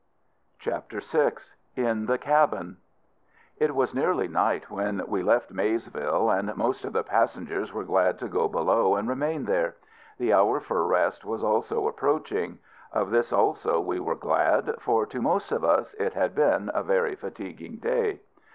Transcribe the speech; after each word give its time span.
CHAPTER 0.57 0.99
VI. 0.99 1.33
IN 1.75 2.07
THE 2.07 2.17
CABIN. 2.17 2.77
It 3.59 3.75
was 3.75 3.93
nearly 3.93 4.27
night 4.27 4.71
when 4.71 4.99
we 5.05 5.21
left 5.21 5.51
Maysville, 5.51 6.31
and 6.31 6.55
most 6.57 6.85
of 6.85 6.93
the 6.93 7.03
passengers 7.03 7.71
were 7.71 7.83
glad 7.83 8.17
to 8.17 8.27
go 8.27 8.47
below, 8.47 8.95
and 8.95 9.07
remain 9.07 9.45
there. 9.45 9.75
The 10.17 10.33
hour 10.33 10.59
for 10.59 10.87
rest 10.87 11.23
was 11.23 11.43
also 11.43 11.87
approaching: 11.87 12.57
of 12.91 13.11
this 13.11 13.31
also 13.31 13.79
we 13.79 13.99
were 13.99 14.15
glad; 14.15 14.73
for, 14.79 15.05
to 15.05 15.21
most 15.21 15.51
of 15.51 15.63
us, 15.63 15.93
it 15.99 16.13
had 16.13 16.33
been 16.33 16.71
a 16.73 16.81
very 16.81 17.13
fatiguing 17.13 17.75
day. 17.75 18.21